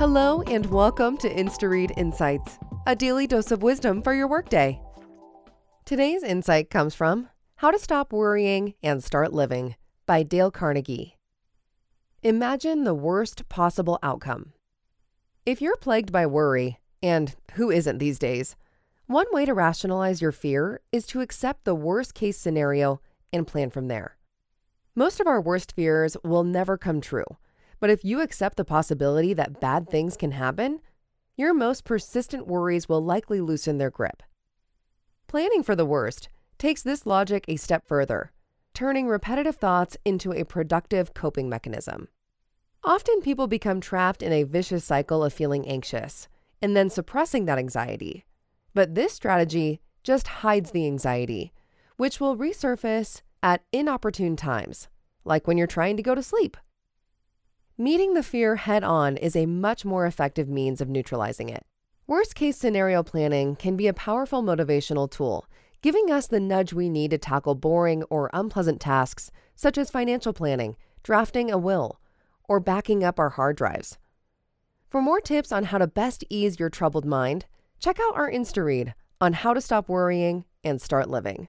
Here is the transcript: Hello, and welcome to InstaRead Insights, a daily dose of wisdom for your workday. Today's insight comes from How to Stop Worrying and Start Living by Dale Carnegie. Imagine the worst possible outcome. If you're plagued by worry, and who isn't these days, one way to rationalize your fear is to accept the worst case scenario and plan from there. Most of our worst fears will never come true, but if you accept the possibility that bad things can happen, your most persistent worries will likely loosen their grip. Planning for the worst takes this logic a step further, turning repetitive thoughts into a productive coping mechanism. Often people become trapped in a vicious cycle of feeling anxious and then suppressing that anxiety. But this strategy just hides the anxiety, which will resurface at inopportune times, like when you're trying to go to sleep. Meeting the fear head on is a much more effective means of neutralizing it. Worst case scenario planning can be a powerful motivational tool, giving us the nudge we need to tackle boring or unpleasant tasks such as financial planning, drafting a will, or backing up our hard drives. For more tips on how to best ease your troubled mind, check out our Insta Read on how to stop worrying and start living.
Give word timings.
Hello, 0.00 0.40
and 0.46 0.64
welcome 0.64 1.18
to 1.18 1.28
InstaRead 1.28 1.90
Insights, 1.98 2.58
a 2.86 2.96
daily 2.96 3.26
dose 3.26 3.50
of 3.50 3.62
wisdom 3.62 4.00
for 4.00 4.14
your 4.14 4.26
workday. 4.26 4.80
Today's 5.84 6.22
insight 6.22 6.70
comes 6.70 6.94
from 6.94 7.28
How 7.56 7.70
to 7.70 7.78
Stop 7.78 8.10
Worrying 8.10 8.72
and 8.82 9.04
Start 9.04 9.34
Living 9.34 9.74
by 10.06 10.22
Dale 10.22 10.50
Carnegie. 10.50 11.18
Imagine 12.22 12.84
the 12.84 12.94
worst 12.94 13.46
possible 13.50 13.98
outcome. 14.02 14.54
If 15.44 15.60
you're 15.60 15.76
plagued 15.76 16.10
by 16.10 16.24
worry, 16.24 16.78
and 17.02 17.36
who 17.52 17.70
isn't 17.70 17.98
these 17.98 18.18
days, 18.18 18.56
one 19.04 19.26
way 19.32 19.44
to 19.44 19.52
rationalize 19.52 20.22
your 20.22 20.32
fear 20.32 20.80
is 20.92 21.06
to 21.08 21.20
accept 21.20 21.66
the 21.66 21.74
worst 21.74 22.14
case 22.14 22.38
scenario 22.38 23.02
and 23.34 23.46
plan 23.46 23.68
from 23.68 23.88
there. 23.88 24.16
Most 24.94 25.20
of 25.20 25.26
our 25.26 25.42
worst 25.42 25.72
fears 25.72 26.16
will 26.24 26.42
never 26.42 26.78
come 26.78 27.02
true, 27.02 27.36
but 27.80 27.90
if 27.90 28.04
you 28.04 28.20
accept 28.20 28.56
the 28.56 28.64
possibility 28.64 29.34
that 29.34 29.60
bad 29.60 29.88
things 29.88 30.16
can 30.16 30.32
happen, 30.32 30.80
your 31.36 31.54
most 31.54 31.84
persistent 31.84 32.46
worries 32.46 32.88
will 32.88 33.02
likely 33.02 33.40
loosen 33.40 33.78
their 33.78 33.90
grip. 33.90 34.22
Planning 35.26 35.62
for 35.62 35.74
the 35.74 35.86
worst 35.86 36.28
takes 36.58 36.82
this 36.82 37.06
logic 37.06 37.44
a 37.48 37.56
step 37.56 37.86
further, 37.86 38.32
turning 38.74 39.08
repetitive 39.08 39.56
thoughts 39.56 39.96
into 40.04 40.32
a 40.32 40.44
productive 40.44 41.14
coping 41.14 41.48
mechanism. 41.48 42.08
Often 42.84 43.22
people 43.22 43.46
become 43.46 43.80
trapped 43.80 44.22
in 44.22 44.32
a 44.32 44.42
vicious 44.42 44.84
cycle 44.84 45.24
of 45.24 45.32
feeling 45.32 45.66
anxious 45.66 46.28
and 46.62 46.76
then 46.76 46.90
suppressing 46.90 47.46
that 47.46 47.58
anxiety. 47.58 48.24
But 48.74 48.94
this 48.94 49.12
strategy 49.12 49.80
just 50.02 50.28
hides 50.28 50.70
the 50.70 50.86
anxiety, 50.86 51.52
which 51.96 52.20
will 52.20 52.36
resurface 52.36 53.22
at 53.42 53.62
inopportune 53.72 54.36
times, 54.36 54.88
like 55.24 55.46
when 55.46 55.56
you're 55.58 55.66
trying 55.66 55.96
to 55.96 56.02
go 56.02 56.14
to 56.14 56.22
sleep. 56.22 56.56
Meeting 57.80 58.12
the 58.12 58.22
fear 58.22 58.56
head 58.56 58.84
on 58.84 59.16
is 59.16 59.34
a 59.34 59.46
much 59.46 59.86
more 59.86 60.04
effective 60.04 60.50
means 60.50 60.82
of 60.82 60.90
neutralizing 60.90 61.48
it. 61.48 61.64
Worst 62.06 62.34
case 62.34 62.58
scenario 62.58 63.02
planning 63.02 63.56
can 63.56 63.74
be 63.74 63.86
a 63.86 63.94
powerful 63.94 64.42
motivational 64.42 65.10
tool, 65.10 65.46
giving 65.80 66.10
us 66.10 66.26
the 66.26 66.40
nudge 66.40 66.74
we 66.74 66.90
need 66.90 67.10
to 67.12 67.16
tackle 67.16 67.54
boring 67.54 68.02
or 68.10 68.28
unpleasant 68.34 68.82
tasks 68.82 69.30
such 69.54 69.78
as 69.78 69.88
financial 69.88 70.34
planning, 70.34 70.76
drafting 71.02 71.50
a 71.50 71.56
will, 71.56 71.98
or 72.50 72.60
backing 72.60 73.02
up 73.02 73.18
our 73.18 73.30
hard 73.30 73.56
drives. 73.56 73.96
For 74.90 75.00
more 75.00 75.22
tips 75.22 75.50
on 75.50 75.64
how 75.64 75.78
to 75.78 75.86
best 75.86 76.22
ease 76.28 76.60
your 76.60 76.68
troubled 76.68 77.06
mind, 77.06 77.46
check 77.78 77.98
out 77.98 78.14
our 78.14 78.30
Insta 78.30 78.62
Read 78.62 78.92
on 79.22 79.32
how 79.32 79.54
to 79.54 79.60
stop 79.62 79.88
worrying 79.88 80.44
and 80.62 80.82
start 80.82 81.08
living. 81.08 81.48